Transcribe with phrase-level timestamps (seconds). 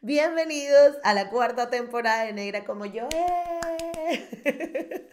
[0.00, 3.08] Bienvenidos a la cuarta temporada de Negra como yo.
[3.14, 5.08] ¡Eh!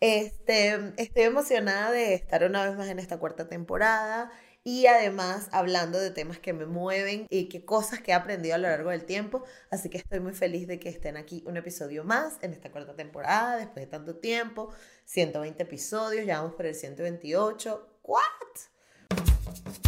[0.00, 4.30] Este, estoy emocionada de estar una vez más en esta cuarta temporada
[4.62, 8.58] y además hablando de temas que me mueven y que cosas que he aprendido a
[8.58, 9.44] lo largo del tiempo.
[9.70, 12.94] Así que estoy muy feliz de que estén aquí un episodio más en esta cuarta
[12.94, 14.74] temporada, después de tanto tiempo.
[15.06, 17.98] 120 episodios, ya vamos por el 128.
[18.02, 19.83] ¿What?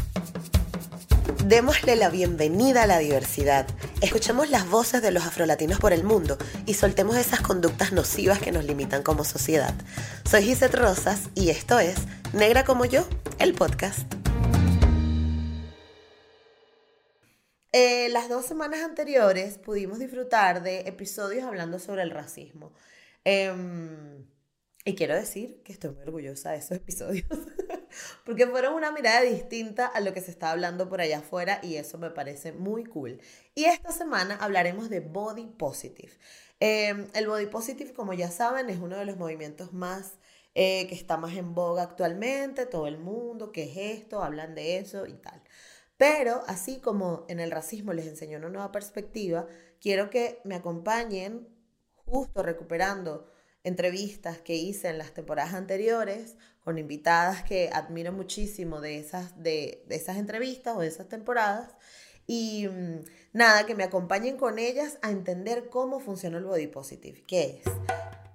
[1.46, 3.68] Démosle la bienvenida a la diversidad.
[4.02, 8.50] Escuchemos las voces de los afrolatinos por el mundo y soltemos esas conductas nocivas que
[8.50, 9.72] nos limitan como sociedad.
[10.28, 11.98] Soy Gisette Rosas y esto es
[12.32, 13.06] Negra como yo,
[13.38, 14.12] el podcast.
[17.70, 22.72] Eh, las dos semanas anteriores pudimos disfrutar de episodios hablando sobre el racismo.
[23.22, 24.26] Em,
[24.84, 27.26] y quiero decir que estoy muy orgullosa de esos episodios,
[28.24, 31.76] porque fueron una mirada distinta a lo que se está hablando por allá afuera y
[31.76, 33.20] eso me parece muy cool.
[33.54, 36.12] Y esta semana hablaremos de Body Positive.
[36.60, 40.14] Em, el Body Positive, como ya saben, es uno de los movimientos más
[40.54, 44.22] eh, que está más en boga actualmente, todo el mundo, ¿qué es esto?
[44.22, 45.42] Hablan de eso y tal.
[45.98, 49.46] Pero así como en el racismo les enseñó una nueva perspectiva,
[49.80, 51.48] quiero que me acompañen
[52.06, 53.30] justo recuperando
[53.66, 59.84] entrevistas que hice en las temporadas anteriores con invitadas que admiro muchísimo de esas, de,
[59.88, 61.74] esas entrevistas o de esas temporadas.
[62.28, 67.24] Y mm, nada, que me acompañen con ellas a entender cómo funciona el body positive,
[67.26, 67.72] qué es,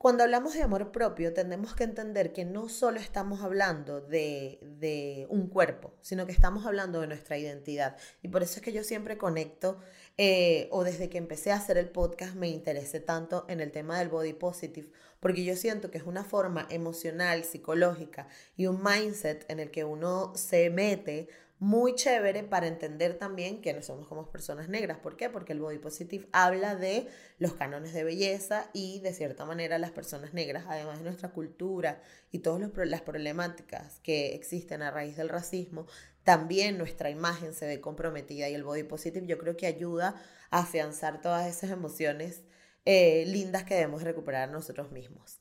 [0.01, 5.45] cuando hablamos de amor propio, tenemos que entender que no solo estamos hablando de, un
[5.45, 7.97] cuerpo, sino que estamos hablando de nuestra identidad.
[8.23, 9.77] Y por eso es que yo siempre conecto,
[10.17, 13.99] eh, o desde que empecé a hacer el podcast me interesé tanto en el tema
[13.99, 14.89] del body positive,
[15.22, 18.27] porque yo siento que es una forma emocional, psicológica
[18.58, 23.72] y un mindset en el que uno se mete muy chévere para entender también que
[23.72, 24.97] no somos como personas negras.
[24.97, 25.30] ¿Por qué?
[25.30, 29.91] Porque el body positive habla de los cánones de belleza y de cierta manera las
[29.91, 35.29] personas negras, además de nuestra cultura y todas las problemáticas que existen a raíz del
[35.29, 35.85] racismo,
[36.24, 40.19] también nuestra imagen se ve comprometida y el body positive yo creo que ayuda
[40.50, 42.41] a afianzar todas esas emociones
[42.86, 45.40] eh, lindas que debemos recuperar nosotros mismos.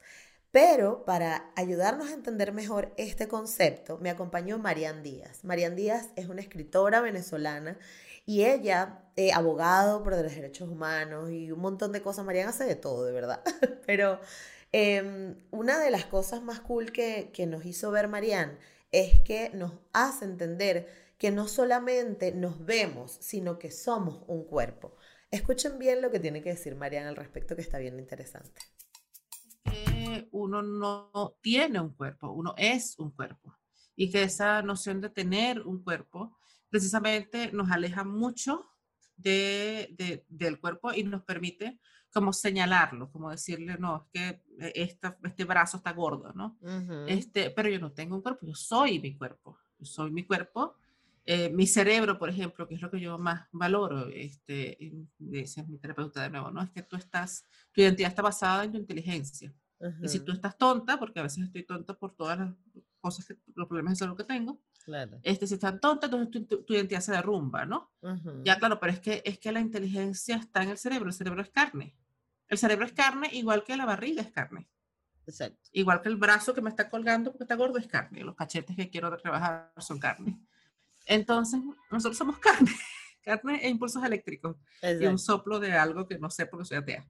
[0.50, 5.44] Pero para ayudarnos a entender mejor este concepto, me acompañó Marian Díaz.
[5.44, 7.78] Marian Díaz es una escritora venezolana
[8.26, 12.24] y ella, eh, abogado por los derechos humanos y un montón de cosas.
[12.24, 13.42] Marian hace de todo, de verdad.
[13.86, 14.18] Pero
[14.72, 18.58] em, una de las cosas más cool que, que nos hizo ver Marian
[18.92, 24.96] es que nos hace entender que no solamente nos vemos, sino que somos un cuerpo.
[25.30, 28.60] Escuchen bien lo que tiene que decir Marian al respecto, que está bien interesante
[30.30, 33.56] uno no tiene un cuerpo, uno es un cuerpo.
[33.96, 36.36] Y que esa noción de tener un cuerpo
[36.68, 38.70] precisamente nos aleja mucho
[39.16, 41.80] de, del cuerpo y nos permite
[42.12, 44.42] como señalarlo, como decirle, no, es que
[44.74, 46.58] esta, este brazo está gordo, ¿no?
[47.06, 50.76] este, pero yo no tengo un cuerpo, yo soy mi cuerpo, yo soy mi cuerpo.
[51.32, 54.76] Eh, mi cerebro, por ejemplo, que es lo que yo más valoro, este,
[55.16, 56.60] dice mi terapeuta de nuevo, ¿no?
[56.60, 59.54] Es que tú estás, tu identidad está basada en tu inteligencia.
[60.02, 62.52] Y si tú estás tonta, porque a veces estoy tonta por todas las
[63.00, 65.20] cosas, que, los problemas de salud que tengo, claro.
[65.22, 67.92] este, si estás tonta, entonces tu, identidad se derrumba, ¿no?
[68.42, 71.42] Ya, claro, pero es que, es que la inteligencia está en el cerebro, el cerebro
[71.42, 71.96] es carne.
[72.48, 74.68] El cerebro es carne igual que la barriga es carne.
[75.28, 75.68] Exacto.
[75.70, 78.24] Igual que el brazo que me está colgando porque está gordo es carne.
[78.24, 80.40] Los cachetes que quiero trabajar son carne.
[81.06, 82.70] Entonces, nosotros somos carne.
[83.22, 84.56] carne e impulsos eléctricos.
[84.82, 87.06] Y un soplo de algo que no sé porque soy atea.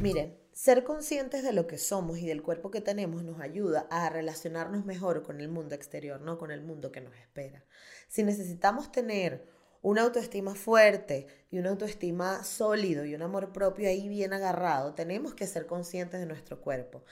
[0.00, 4.08] Miren, ser conscientes de lo que somos y del cuerpo que tenemos nos ayuda a
[4.10, 7.64] relacionarnos mejor con el mundo exterior, no con el mundo que nos espera.
[8.08, 9.48] Si necesitamos tener
[9.82, 15.34] una autoestima fuerte y una autoestima sólido y un amor propio ahí bien agarrado, tenemos
[15.34, 17.04] que ser conscientes de nuestro cuerpo.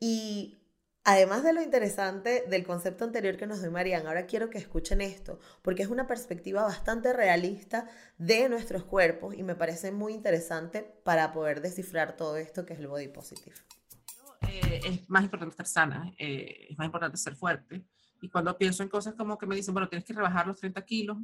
[0.00, 0.63] Y
[1.06, 5.02] Además de lo interesante del concepto anterior que nos dio Marian, ahora quiero que escuchen
[5.02, 10.82] esto, porque es una perspectiva bastante realista de nuestros cuerpos y me parece muy interesante
[11.04, 13.54] para poder descifrar todo esto que es el body positive.
[14.48, 17.84] Eh, es más importante estar sana, eh, es más importante ser fuerte.
[18.22, 20.82] Y cuando pienso en cosas como que me dicen, bueno, tienes que rebajar los 30
[20.86, 21.18] kilos,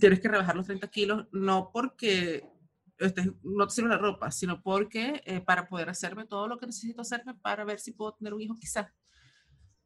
[0.00, 2.55] tienes que rebajar los 30 kilos, no porque
[2.98, 7.02] este, no sirve la ropa, sino porque eh, para poder hacerme todo lo que necesito
[7.02, 8.88] hacerme para ver si puedo tener un hijo, quizás.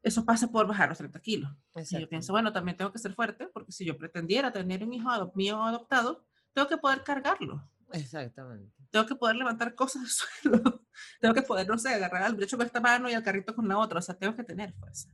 [0.02, 1.50] Eso pasa por bajar los 30 kilos.
[1.74, 4.94] Y yo pienso, bueno, también tengo que ser fuerte, porque si yo pretendiera tener un
[4.94, 7.70] hijo mío adoptado, tengo que poder cargarlo.
[7.92, 8.72] Exactamente.
[8.90, 10.10] Tengo que poder levantar cosas del
[10.62, 10.86] suelo.
[11.20, 13.68] tengo que poder, no sé, agarrar al brecho con esta mano y al carrito con
[13.68, 13.98] la otra.
[13.98, 15.10] O sea, tengo que tener fuerza.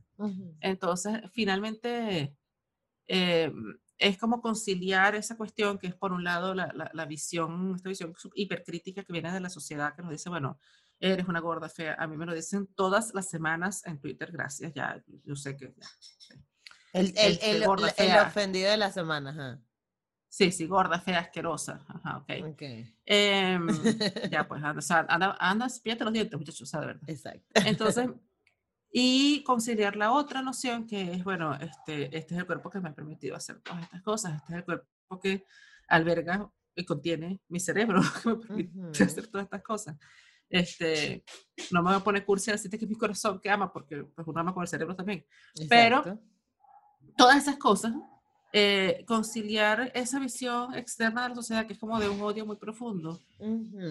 [0.61, 2.35] Entonces, finalmente,
[3.07, 3.51] eh,
[3.97, 8.13] es como conciliar esa cuestión que es por un lado la, la, visión, esta visión
[8.35, 10.59] hipercrítica que viene de la sociedad que nos dice, bueno,
[10.99, 11.95] eres una gorda fea.
[11.97, 15.73] A mí me lo dicen todas las semanas en Twitter, gracias, ya, yo sé que...
[16.93, 19.61] El, el, el, el, ofendido de la semana,
[20.29, 21.83] Sí, sí, gorda, fea, asquerosa.
[21.87, 22.53] Ajá, ok.
[22.53, 22.93] okay.
[23.05, 23.67] Em,
[24.31, 27.01] ya, pues, anda, anda, anda, los dientes, muchachos, de verdad.
[27.07, 27.41] Exacto.
[27.65, 28.09] Entonces,
[28.91, 32.89] y conciliar la otra noción que es, bueno, este, este es el cuerpo que me
[32.89, 35.45] ha permitido hacer todas estas cosas, este es el cuerpo que
[35.87, 39.97] alberga y contiene mi cerebro, que me permite hacer todas estas cosas.
[40.49, 41.25] Este,
[41.71, 44.03] no me voy a poner cursi a decirte que es mi corazón que ama, porque
[44.03, 45.25] pues, uno ama con el cerebro también.
[45.67, 46.19] Pero
[47.17, 47.93] todas esas cosas
[48.53, 52.55] eh, conciliar esa visión externa de la sociedad, que es como de un odio muy
[52.55, 53.19] profundo,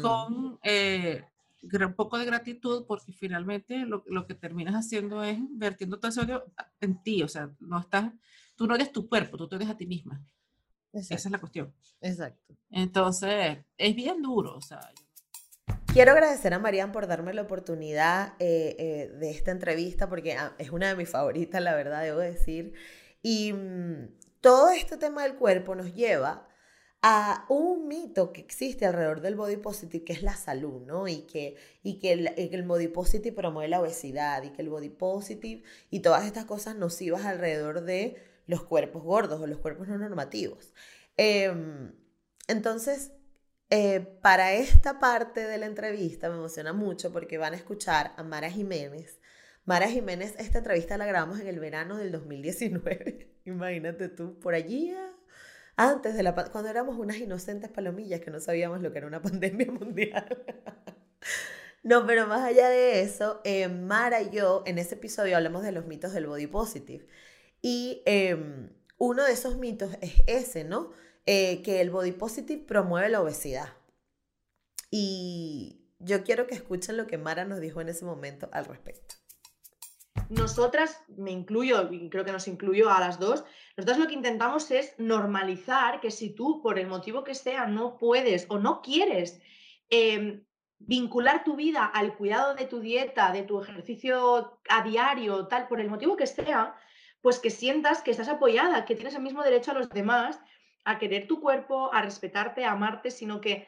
[0.01, 1.25] con eh,
[1.73, 6.21] un poco de gratitud, porque finalmente lo, lo, que terminas haciendo es vertiendo todo ese
[6.21, 6.45] odio
[6.81, 8.13] en ti, o sea, no estás,
[8.55, 10.25] tú no eres tu cuerpo, tú te eres a ti misma.
[10.93, 11.75] Esa es la cuestión.
[12.01, 12.57] Exacto.
[12.71, 14.81] Entonces, es bien duro, o sea.
[15.93, 20.71] Quiero agradecer a Marian por darme la oportunidad eh, de esta entrevista, porque ah, es
[20.71, 22.75] una de mis favoritas, la verdad, debo decir.
[23.23, 24.09] Y mm,
[24.41, 26.49] todo este tema del cuerpo nos lleva
[27.09, 31.07] a un mito que existe alrededor del body positive, que es la salud, ¿no?
[31.07, 31.55] Y que,
[31.85, 36.27] y que, el, body positive promueve la obesidad y que el body positive y todas
[36.27, 38.17] estas cosas nocivas alrededor de
[38.49, 40.73] los cuerpos gordos o los cuerpos no normativos.
[41.17, 41.93] Em,
[42.49, 43.13] entonces,
[43.71, 48.25] eh, para esta parte de la entrevista me emociona mucho porque van a escuchar a
[48.25, 49.21] Mara Jiménez.
[49.65, 53.37] Mara Jiménez, esta entrevista la grabamos en el verano del 2019.
[53.45, 55.16] Imagínate tú, por allí, ah,
[55.77, 59.23] antes de la cuando éramos unas inocentes palomillas que no sabíamos lo que era una
[59.23, 60.45] pandemia mundial.
[61.83, 65.73] no, pero más allá de eso, eh, Mara y yo en ese episodio hablamos de
[65.73, 67.07] los mitos del body positive.
[67.63, 70.93] Y em, uno de esos mitos es ese, ¿no?
[71.27, 73.69] Eh, que el body positive promueve la obesidad.
[74.91, 79.17] Y yo quiero que escuchen lo que Mara nos dijo en ese momento al respecto
[80.29, 83.45] nosotras, me incluyo creo que nos incluyo a las dos,
[83.77, 87.97] nosotras lo que intentamos es normalizar que si tú, por el motivo que sea, no
[87.97, 89.41] puedes o no quieres
[89.91, 90.45] em,
[90.79, 95.81] vincular tu vida al cuidado de tu dieta, de tu ejercicio a diario, tal, por
[95.81, 96.77] el motivo que sea,
[97.21, 100.39] pues que sientas que estás apoyada, que tienes el mismo derecho a los demás
[100.85, 103.67] a querer tu cuerpo, a respetarte, a amarte, sino que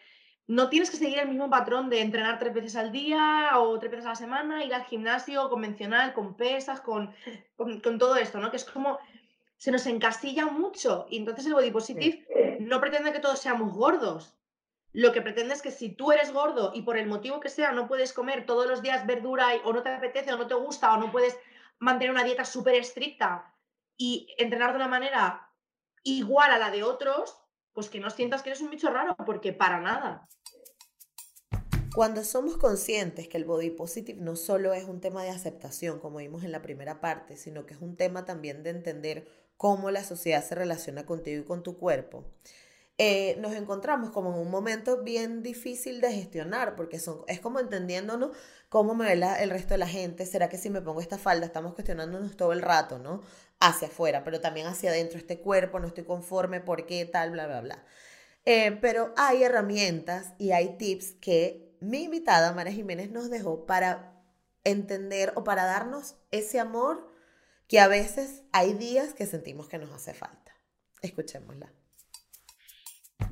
[0.48, 3.90] no tienes que seguir el mismo patrón de entrenar tres veces al día o tres
[3.90, 7.14] veces a la semana, ir al gimnasio convencional, con pesas, con,
[7.56, 8.50] con, todo esto, ¿no?
[8.50, 8.98] Que es como
[9.58, 14.34] se nos encastilla mucho y entonces el body positive no pretende que todos seamos gordos.
[14.92, 17.72] Lo que pretende es que si tú eres gordo y por el motivo que sea
[17.72, 20.94] no puedes comer todos los días verdura o no te apetece o no te gusta
[20.94, 21.38] o no puedes
[21.78, 23.54] mantener una dieta súper estricta
[23.98, 25.50] y entrenar de una manera
[26.04, 27.36] igual a la de otros,
[27.74, 30.26] pues que no sientas que eres un bicho raro, porque para nada.
[31.94, 36.18] Cuando somos conscientes que el body positive no solo es un tema de aceptación, como
[36.18, 39.26] vimos en la primera parte, sino que es un tema también de entender
[39.56, 42.24] cómo la sociedad se relaciona contigo y con tu cuerpo,
[42.98, 47.58] eh, nos encontramos como en un momento bien difícil de gestionar, porque son, es como
[47.58, 48.36] entendiéndonos
[48.68, 51.46] cómo me ve el resto de la gente, será que si me pongo esta falda,
[51.46, 53.22] estamos cuestionándonos todo el rato, ¿no?
[53.60, 57.46] Hacia afuera, pero también hacia adentro, este cuerpo, no estoy conforme, ¿por qué tal, bla,
[57.46, 57.84] bla, bla?
[58.44, 64.14] Eh, pero hay herramientas y hay tips que mi invitada, María Jiménez, nos dejó para
[64.64, 67.12] entender o para darnos ese amor
[67.68, 70.54] que a veces hay días que sentimos que nos hace falta.
[71.02, 71.72] Escuchémosla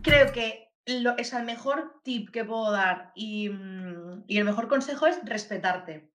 [0.07, 5.07] creo que lo, es el mejor tip que puedo dar mm, y, el mejor consejo
[5.07, 6.11] es respetarte.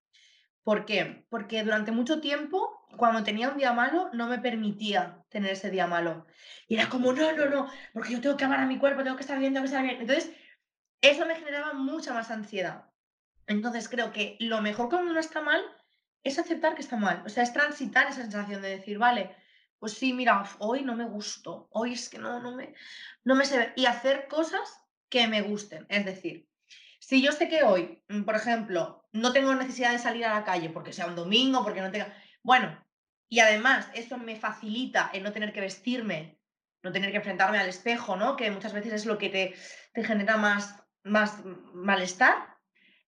[0.63, 1.25] ¿Por qué?
[1.29, 5.87] Porque durante mucho tiempo, cuando tenía un día malo, no me permitía tener ese día
[5.87, 6.25] malo.
[6.67, 9.17] Y era como, no, no, no, porque yo tengo que amar a mi cuerpo, tengo
[9.17, 9.99] que estar bien, tengo que estar bien.
[9.99, 10.31] Entonces,
[11.01, 12.85] eso me generaba mucha más ansiedad.
[13.47, 15.61] Entonces, creo que lo mejor cuando uno está mal
[16.23, 17.23] es aceptar que está mal.
[17.25, 19.35] O sea, es transitar esa sensación de decir, vale,
[19.79, 22.75] pues sí, mira, hoy no me gustó, hoy es que no, no me,
[23.23, 24.79] no me sé Y hacer cosas
[25.09, 25.87] que me gusten.
[25.89, 26.47] Es decir,
[26.99, 30.43] si yo sé que hoy, mm, por ejemplo, no tengo necesidad de salir a la
[30.43, 32.15] calle porque sea un domingo, porque no tenga...
[32.43, 32.79] Bueno,
[33.27, 36.39] y además eso me facilita el no tener que vestirme,
[36.83, 38.35] no tener que enfrentarme al espejo, ¿no?
[38.35, 39.55] Que muchas veces es lo que te,
[39.93, 41.43] te genera más, más
[41.73, 42.51] malestar.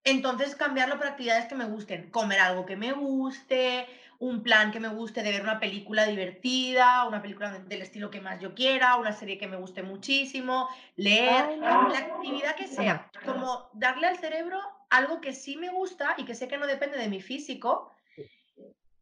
[0.03, 2.09] Entonces cambiarlo por actividades que me gusten.
[2.09, 3.87] Comer algo que me guste,
[4.19, 8.21] un plan que me guste de ver una película divertida, una película del estilo que
[8.21, 13.69] más yo quiera, una serie que me guste muchísimo, leer, la actividad que sea, como
[13.73, 14.59] darle al cerebro
[14.89, 17.91] algo que sí me gusta y que sé que no depende de mi físico,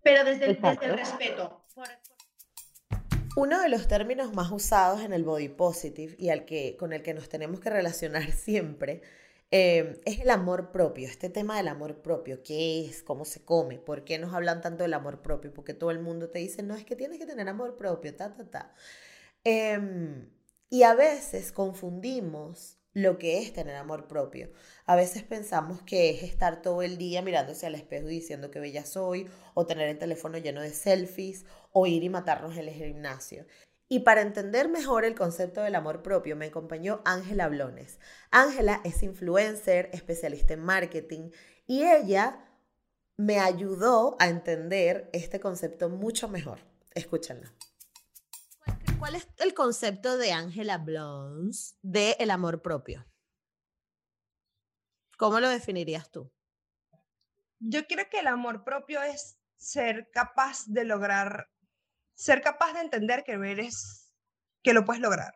[0.03, 1.65] pero desde el, desde el respeto.
[3.35, 7.01] Uno de los términos más usados en el body positive y al que, con el
[7.01, 9.01] que nos tenemos que relacionar siempre
[9.51, 13.79] eh, es el amor propio, este tema del amor propio, qué es, cómo se come,
[13.79, 16.75] por qué nos hablan tanto del amor propio, porque todo el mundo te dice, no,
[16.75, 18.73] es que tienes que tener amor propio, ta, ta, ta.
[19.43, 20.29] Em,
[20.69, 24.51] y a veces confundimos lo que es tener amor propio.
[24.85, 28.85] A veces pensamos que es estar todo el día mirándose al espejo diciendo que bella
[28.85, 33.45] soy, o tener el teléfono lleno de selfies, o ir y matarnos en el gimnasio.
[33.87, 37.99] Y para entender mejor el concepto del amor propio, me acompañó Ángela Blones.
[38.29, 41.31] Ángela es influencer, especialista en marketing,
[41.67, 42.45] y ella
[43.17, 46.59] me ayudó a entender este concepto mucho mejor.
[46.93, 47.53] Escúchenla.
[49.01, 53.03] ¿Cuál es el concepto de Ángela Blons de el amor propio?
[55.17, 56.31] ¿Cómo lo definirías tú?
[57.57, 61.49] Yo creo que el amor propio es ser capaz de lograr,
[62.13, 64.13] ser capaz de entender que eres,
[64.61, 65.33] que lo puedes lograr.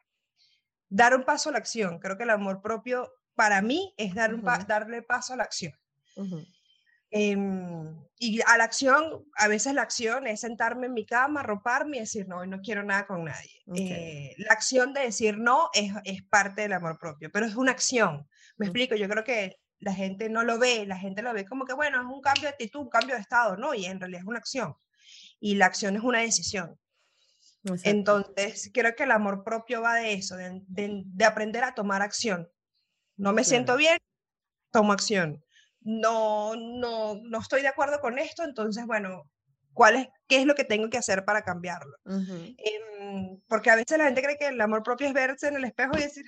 [0.87, 1.97] Dar un paso a la acción.
[1.97, 5.73] Creo que el amor propio para mí es dar un darle paso a la acción.
[7.17, 11.95] Em, y a la acción, a veces la acción es sentarme en mi cama, roparme
[11.95, 13.63] y decir, no, no quiero nada con nadie.
[13.73, 17.71] Eh, la acción de decir no es, es, parte del amor propio, pero es una
[17.71, 18.27] acción.
[18.57, 21.63] Me explico, yo creo que la gente no lo ve, la gente lo ve como
[21.63, 23.73] que, bueno, es un cambio de actitud, un cambio de estado, ¿no?
[23.73, 24.75] Y en realidad es una acción.
[25.39, 26.77] Y la acción es una decisión.
[27.83, 32.49] Entonces, creo que el amor propio va de eso, de, de, aprender a tomar acción.
[33.15, 33.99] No me siento bien,
[34.71, 35.44] tomo acción
[35.85, 39.29] no, no, no estoy de acuerdo con esto, entonces, bueno,
[39.71, 41.95] ¿cuál es, ¿qué es lo que tengo que hacer para cambiarlo?
[42.05, 45.65] Em, porque a veces la gente cree que el amor propio es verse en el
[45.65, 46.25] espejo y decir,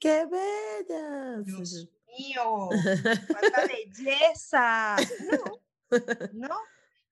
[0.00, 1.38] ¡qué bella!
[1.44, 2.68] Dios mío,
[3.28, 4.96] cuánta belleza.
[6.32, 6.56] No, no.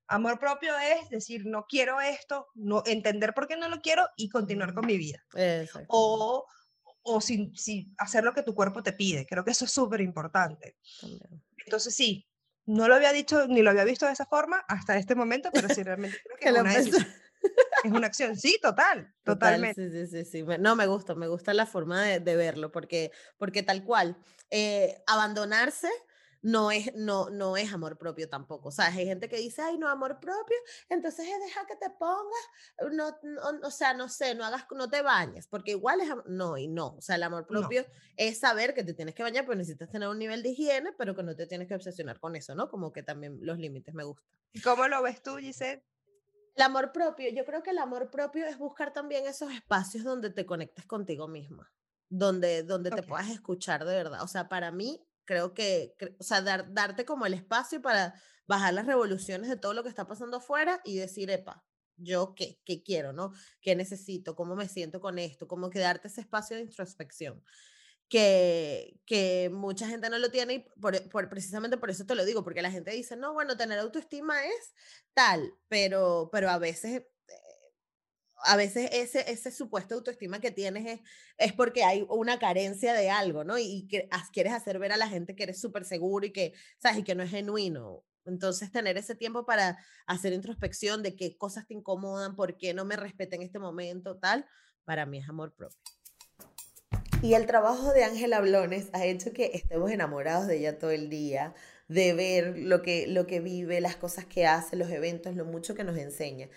[0.08, 4.30] Amor propio es decir, no quiero esto, no, entender por qué no lo quiero y
[4.30, 5.23] continuar con mi vida.
[5.88, 6.47] O,
[7.08, 9.26] o sin, sin, hacer lo que tu cuerpo te pide.
[9.26, 10.76] Creo que eso es súper importante.
[11.64, 12.28] Entonces sí,
[12.66, 15.68] no lo había dicho ni lo había visto de esa forma hasta este momento, pero
[15.68, 16.48] sí realmente creo que,
[16.78, 17.08] es, una
[17.84, 18.36] es una acción.
[18.36, 20.06] Sí, total, totalmente.
[20.06, 23.62] sí, sí, sí, No, me gusta, me gusta la forma de, de verlo, porque, porque
[23.62, 24.16] tal cual,
[24.50, 25.88] eh, abandonarse
[26.42, 28.68] no es, no, no es amor propio tampoco.
[28.68, 30.57] O sea, hay gente que dice, ay, no, amor propio,
[30.88, 33.16] entonces es deja que te pongas, no,
[33.62, 36.95] o sea, no sé, no hagas, no te bañes, porque igual es, no, y no.
[36.97, 37.85] O sea, el amor propio
[38.16, 41.14] es saber que te tienes que bañar, pero necesitas tener un nivel de higiene, pero
[41.14, 42.68] que no te tienes que obsesionar con eso, ¿no?
[42.68, 44.26] Como que también los límites me gustan.
[44.52, 45.85] ¿Y cómo lo ves tú, Giselle?
[46.54, 50.30] El amor propio, yo creo que el amor propio es buscar también esos espacios donde
[50.30, 51.71] te conectes contigo misma,
[52.09, 54.23] donde, donde te puedas escuchar de verdad.
[54.25, 58.14] O sea, para mí, creo que, o sea, darte como el espacio para
[58.47, 61.66] bajar las revoluciones de todo lo que está pasando afuera y decir, epa,
[61.99, 63.32] yo qué, qué quiero, ¿no?
[63.61, 64.35] ¿Qué necesito?
[64.35, 65.47] ¿Cómo me siento con esto?
[65.47, 67.44] Como que darte ese espacio de introspección.
[68.08, 72.42] Que, que mucha gente no lo tiene y por, precisamente por eso te lo digo,
[72.42, 74.73] porque la gente dice, no, bueno, tener autoestima es
[75.12, 77.02] tal, pero, pero a veces
[78.45, 81.00] a veces ese, ese supuesto autoestima que tienes
[81.38, 83.59] es, porque hay una carencia de algo, ¿no?
[83.59, 86.99] Y, que quieres hacer ver a la gente que eres súper seguro y que, ¿sabes?
[86.99, 88.04] Y que no es genuino.
[88.25, 92.85] Entonces, tener ese tiempo para hacer introspección de qué cosas te incomodan, por qué no
[92.85, 94.47] me respeta en este momento, tal,
[94.85, 95.78] para mí es amor propio.
[97.23, 101.09] Y el trabajo de Ángela Blones ha hecho que estemos enamorados de ella todo el
[101.09, 101.54] día,
[101.88, 105.97] de ver lo que vive, las cosas que hace, los eventos, lo mucho que nos
[105.97, 106.49] enseña.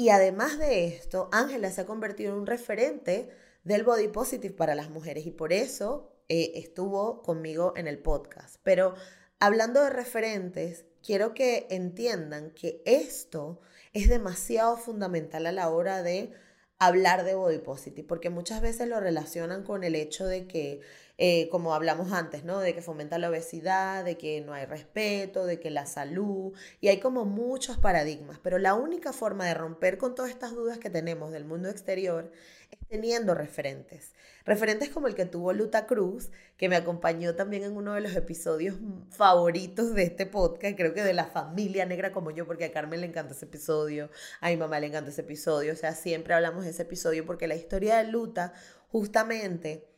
[0.00, 3.30] Y además de esto, Ángela se ha convertido en un referente
[3.64, 8.58] del body positive para las mujeres y por eso eh, estuvo conmigo en el podcast.
[8.62, 8.94] Pero
[9.40, 13.60] hablando de referentes, quiero que entiendan que esto
[13.92, 16.32] es demasiado fundamental a la hora de
[16.78, 20.80] hablar de body positive, porque muchas veces lo relacionan con el hecho de que
[21.20, 22.60] eh, como hablamos antes, ¿no?
[22.60, 26.88] De que fomenta la obesidad, de que no hay respeto, de que la salud, y
[26.88, 30.90] hay como muchos paradigmas, pero la única forma de romper con todas estas dudas que
[30.90, 32.30] tenemos del mundo exterior
[32.70, 34.12] es teniendo referentes.
[34.44, 38.14] Referentes como el que tuvo Luta Cruz, que me acompañó también en uno de los
[38.14, 38.76] episodios
[39.10, 43.00] favoritos de este podcast, creo que de la familia negra como yo, porque a Carmen
[43.00, 44.08] le encanta ese episodio,
[44.40, 47.48] a mi mamá le encanta ese episodio, o sea, siempre hablamos de ese episodio porque
[47.48, 48.52] la historia de Luta
[48.86, 49.97] justamente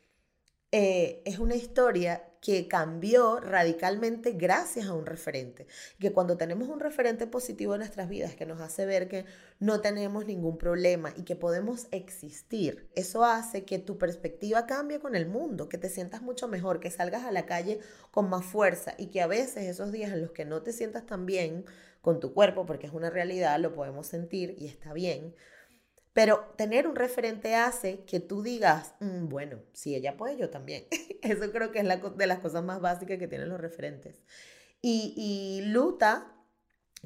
[0.73, 5.67] eh, es una historia que cambió radicalmente gracias a un referente.
[5.99, 9.27] Que cuando tenemos un referente positivo en nuestras vidas que nos hace ver que
[9.59, 15.17] no tenemos ningún problema y que podemos existir, eso hace que tu perspectiva cambie con
[15.17, 18.95] el mundo, que te sientas mucho mejor, que salgas a la calle con más fuerza
[18.97, 21.67] y que a veces esos días en los que no te sientas tan bien
[22.01, 25.35] con tu cuerpo, porque es una realidad, lo podemos sentir y está bien,
[26.13, 30.87] Pero tener un referente hace que tú digas, "Mm, bueno, si ella puede, yo también.
[31.23, 34.23] Eso creo que es la, de las cosas más básicas que tienen los referentes.
[34.83, 36.35] Y, y Luta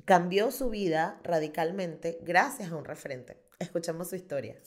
[0.05, 3.43] cambió su vida radicalmente gracias a un referente.
[3.59, 4.61] Escuchamos su historia.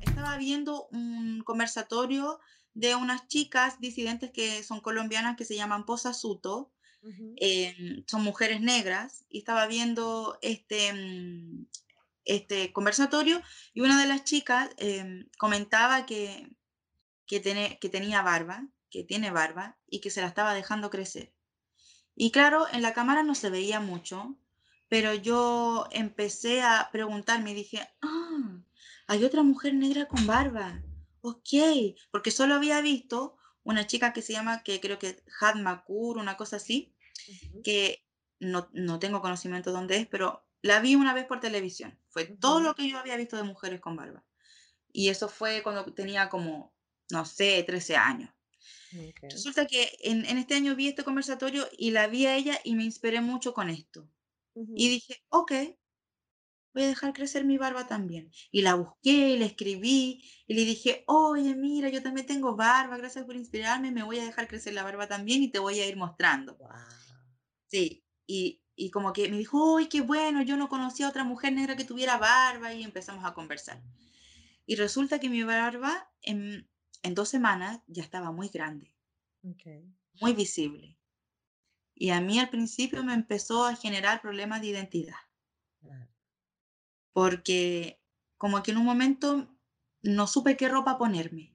[0.00, 2.40] Estaba viendo un conversatorio
[2.74, 6.72] de unas chicas disidentes que son colombianas que se llaman Posa Suto,
[7.36, 11.66] em, son mujeres negras, y estaba viendo este, mm,
[12.24, 16.48] este conversatorio y una de las chicas em, comentaba que,
[17.26, 21.32] que, tiene- que tenía barba, que tiene barba y que se la estaba dejando crecer.
[22.16, 24.36] Y claro, en la cámara no se veía mucho,
[24.88, 28.60] pero yo empecé a preguntarme y dije, ah,
[29.06, 30.80] hay otra mujer negra con barba.
[31.22, 31.48] Ok,
[32.10, 36.36] porque solo había visto una chica que se llama, que creo que Had Makur, una
[36.36, 36.94] cosa así,
[37.64, 38.04] que
[38.38, 42.00] no, no tengo conocimiento de dónde es, pero la vi una vez por televisión.
[42.08, 44.24] Fue todo lo que yo había visto de mujeres con barba.
[44.90, 46.74] Y eso fue cuando tenía como,
[47.10, 48.30] no sé, 13 años.
[49.20, 52.76] Resulta que en, en este año vi este conversatorio y la vi a ella y
[52.76, 54.08] me inspiré mucho con esto.
[54.54, 55.52] Y dije, ok,
[56.72, 58.32] voy a dejar crecer mi barba también.
[58.50, 62.96] Y la busqué y la escribí y le dije, oye, mira, yo también tengo barba,
[62.96, 65.86] gracias por inspirarme, me voy a dejar crecer la barba también y te voy a
[65.86, 66.54] ir mostrando.
[66.54, 66.72] Guau.
[67.68, 71.24] Sí, y, y como que me dijo, uy, qué bueno, yo no conocía a otra
[71.24, 73.82] mujer negra que tuviera barba y empezamos a conversar.
[74.66, 76.68] Y resulta que mi barba en,
[77.02, 78.94] en dos semanas ya estaba muy grande,
[80.20, 80.98] muy visible.
[81.94, 85.16] Y a mí al principio me empezó a generar problemas de identidad,
[87.12, 88.02] porque
[88.36, 89.48] como que en un momento
[90.02, 91.54] no supe qué ropa ponerme.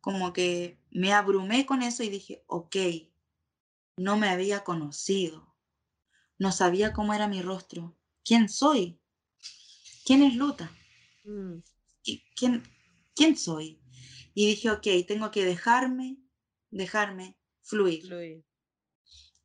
[0.00, 2.76] Como que me abrumé con eso y dije, ok,
[3.96, 5.53] no me había conocido,
[6.38, 9.00] no sabía cómo era mi rostro, quién soy,
[10.04, 10.70] quién es Luta,
[11.26, 11.62] Mm,
[12.04, 12.62] ¿Y quién,
[13.16, 13.80] quién soy.
[14.34, 16.18] Y dije, ok, tengo que dejarme,
[16.70, 18.02] dejarme fluir.
[18.02, 18.44] fluir.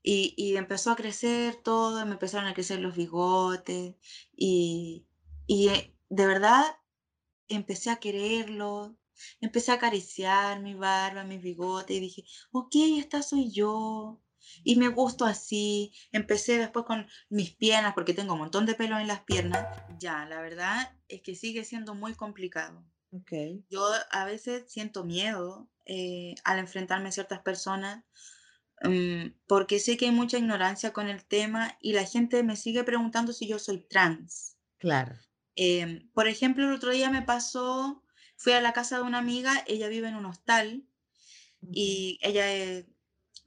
[0.01, 3.95] Y, y empezó a crecer todo, me empezaron a crecer los bigotes
[4.35, 5.05] y,
[5.47, 6.65] y eh, de verdad
[7.49, 8.97] empecé a quererlo,
[9.41, 14.21] empecé a acariciar mi barba, mis bigotes y dije, ok, esta soy yo
[14.63, 15.93] y me gusto así.
[16.11, 19.65] Empecé después con mis piernas porque tengo un montón de pelo en las piernas.
[19.99, 22.85] Ya, la verdad es que sigue siendo muy complicado.
[23.11, 23.31] Ok.
[23.69, 28.03] Yo a veces siento miedo eh, al enfrentarme a ciertas personas
[28.83, 32.83] mm, porque sé que hay mucha ignorancia con el tema y la gente me sigue
[32.83, 34.57] preguntando si yo soy trans.
[34.77, 35.15] Claro.
[35.55, 38.03] Em, por ejemplo, el otro día me pasó,
[38.37, 40.85] fui a la casa de una amiga, ella vive en un hostal
[41.61, 42.85] y ella es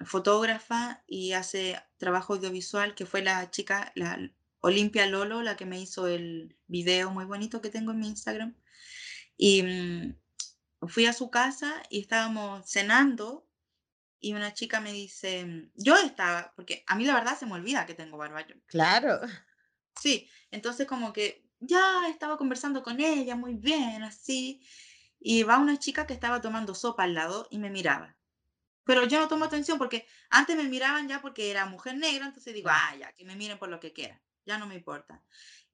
[0.05, 4.19] fotógrafa y hace trabajo audiovisual, que fue la chica, la
[4.61, 8.57] Olimpia Lolo, la que me hizo el video muy bonito que tengo en mi Instagram.
[9.37, 10.17] Y mm,
[10.89, 13.47] fui a su casa y estábamos cenando
[14.21, 17.55] y una chica me dice, mm, yo estaba, porque a mí la verdad se me
[17.55, 18.47] olvida que tengo barba.
[18.67, 19.21] Claro.
[20.01, 24.63] Sí, entonces como que ya estaba conversando con ella muy bien, así,
[25.21, 28.17] y va una chica que estaba tomando sopa al lado y me miraba.
[28.85, 32.53] Pero yo no tomo atención porque antes me miraban ya porque era mujer negra, entonces
[32.55, 35.23] digo, ah, ya, que me miren por lo que quieran, ya no me importa.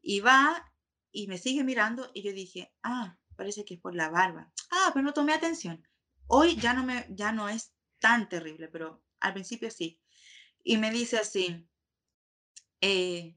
[0.02, 0.70] Y va
[1.10, 4.52] y me sigue mirando y yo dije, ah, parece que es por la barba.
[4.70, 5.86] Ah, pero no tomé atención.
[6.26, 10.00] Hoy ya no, me, ya no es tan terrible, pero al principio sí.
[10.62, 11.66] Y me dice así,
[12.80, 13.34] eh,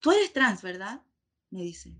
[0.00, 1.02] tú eres trans, ¿verdad?
[1.50, 1.94] Me dice.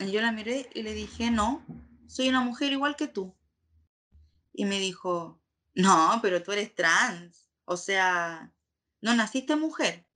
[0.00, 1.64] Y yo la miré y le dije, no,
[2.06, 3.34] soy una mujer igual que tú.
[4.58, 5.38] Y me dijo,
[5.74, 7.50] no, pero tú eres trans.
[7.66, 8.54] O sea,
[9.02, 10.08] no naciste mujer.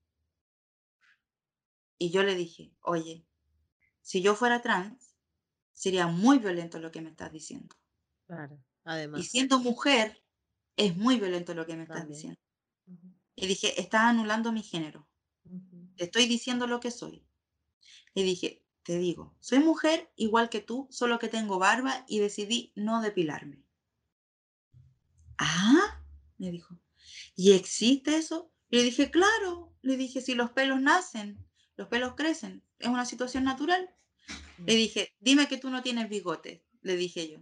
[1.98, 3.26] Y yo le dije, oye,
[4.00, 5.14] si yo fuera trans,
[5.74, 7.76] sería muy violento lo que me estás diciendo.
[8.26, 8.57] Claro.
[8.57, 9.26] Y Además.
[9.26, 10.24] siendo mujer,
[10.76, 12.40] es muy violento lo que me estás diciendo.
[13.35, 15.07] Y dije, estás anulando mi género.
[15.96, 17.26] Te estoy diciendo lo que soy.
[18.14, 22.72] Le dije, te digo, soy mujer igual que tú, solo que tengo barba y decidí
[22.74, 23.62] no depilarme.
[25.42, 26.03] Ah,
[26.37, 26.79] me dijo,
[27.35, 28.53] ¿y existe eso?
[28.68, 29.74] Le dije, claro.
[29.83, 31.42] Le dije, si los pelos nacen,
[31.76, 33.88] los pelos crecen, es una situación natural.
[34.66, 37.38] Le dije, dime que tú no tienes bigotes, le dije yo.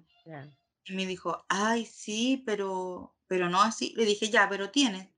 [0.85, 3.93] Y me dijo, ay, sí, pero, pero no así.
[3.97, 5.09] Le dije, ya, pero tienes.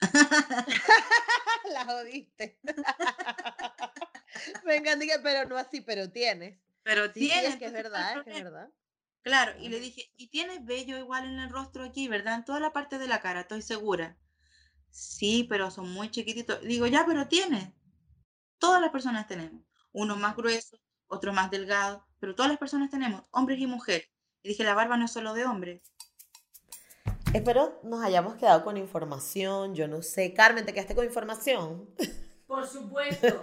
[1.72, 2.58] La jodiste.
[4.64, 6.58] Me encanta que, pero no así, pero tienes.
[6.82, 7.54] Pero Sí, sí, tienes.
[7.54, 8.70] es que es entonces, ¿cuál verdad, es que es verdad.
[9.26, 12.36] Claro, y le dije, ¿y tienes vello igual en el rostro aquí, verdad?
[12.36, 14.16] En toda la parte de la cara, estoy segura.
[14.88, 16.60] Sí, pero son muy chiquititos.
[16.60, 17.70] Digo, ya, pero tienes.
[18.60, 19.64] Todas las personas tenemos.
[19.90, 24.08] unos más gruesos, otros más delgados, pero todas las personas tenemos, hombres y mujeres.
[24.44, 25.82] Y dije, la barba no es solo de hombres.
[27.34, 30.34] Espero nos hayamos quedado con información, yo no sé.
[30.34, 31.90] Carmen, ¿te quedaste con información?
[32.46, 33.42] Por supuesto.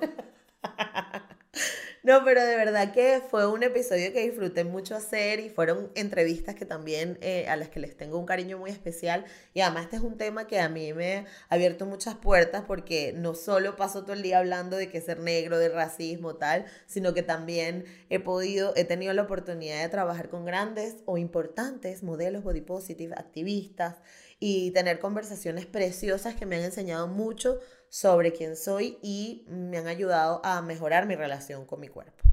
[2.03, 6.53] No, pero de verdad que fue un episodio que disfruté mucho hacer y fueron entrevistas
[6.53, 9.23] que también eh, a las que les tengo un cariño muy especial.
[9.53, 13.13] Y además este es un tema que a mí me ha abierto muchas puertas porque
[13.15, 17.13] no solo paso todo el día hablando de que ser negro, de racismo, tal, sino
[17.13, 22.43] que también he podido, he tenido la oportunidad de trabajar con grandes o importantes modelos
[22.43, 23.95] body positive, activistas
[24.41, 27.61] y tener conversaciones preciosas que me han enseñado mucho
[27.93, 32.23] sobre quién soy y me han ayudado a mejorar mi relación con mi cuerpo.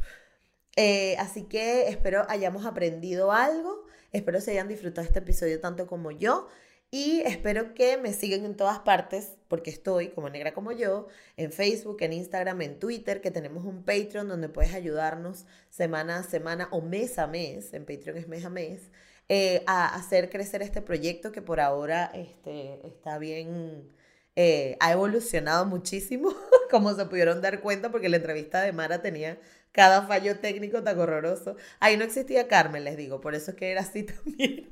[0.74, 6.12] Eh, así que espero hayamos aprendido algo, espero se hayan disfrutado este episodio tanto como
[6.12, 6.48] yo
[6.90, 11.52] y espero que me sigan en todas partes porque estoy como negra como yo en
[11.52, 16.68] Facebook, en Instagram, en Twitter, que tenemos un Patreon donde puedes ayudarnos semana a semana
[16.70, 18.90] o mes a mes, en Patreon es mes a mes,
[19.28, 23.99] eh, a hacer crecer este proyecto que por ahora este, está bien
[24.42, 26.34] eh, ha evolucionado muchísimo,
[26.70, 29.38] como se pudieron dar cuenta, porque la entrevista de Mara tenía
[29.70, 31.56] cada fallo técnico tan horroroso.
[31.78, 34.70] Ahí no existía Carmen, les digo, por eso es que era así también.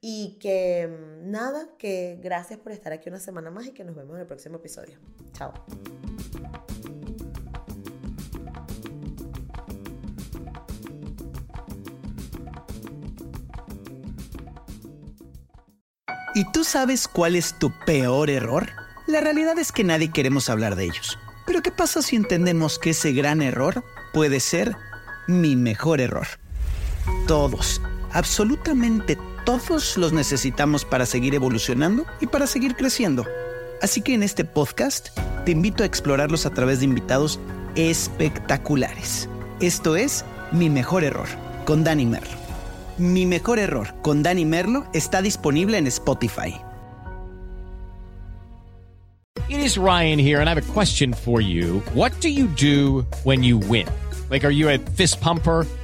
[0.00, 3.96] y que mm, nada, que gracias por estar aquí una semana más y que nos
[3.96, 5.00] vemos en el próximo episodio.
[5.32, 5.52] Chao.
[16.34, 18.70] ¿Y tú sabes cuál es tu peor error?
[19.06, 21.18] La realidad es que nadie queremos hablar de ellos.
[21.44, 24.74] Pero ¿qué pasa si entendemos que ese gran error puede ser
[25.26, 26.26] mi mejor error?
[27.26, 33.26] Todos, absolutamente todos los necesitamos para seguir evolucionando y para seguir creciendo.
[33.82, 35.08] Así que en este podcast
[35.44, 37.40] te invito a explorarlos a través de invitados
[37.74, 39.28] espectaculares.
[39.60, 41.28] Esto es Mi Mejor Error
[41.66, 42.41] con Dani Merlo.
[42.98, 46.60] Mi mejor error con Dani Merlo está disponible en Spotify.
[49.48, 51.80] It is Ryan here and I have a question for you.
[51.94, 53.86] What do you do when you win?
[54.30, 55.66] Like are you a fist pumper?